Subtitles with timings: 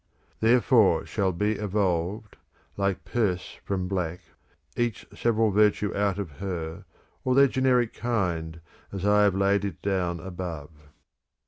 [0.01, 2.35] [io8] Therefore shall be evolved
[2.75, 4.21] (like perse from black)'
[4.85, 6.85] Each several virtue out of her,
[7.23, 8.61] or their generic kind,
[8.91, 10.71] as I have laid it down above.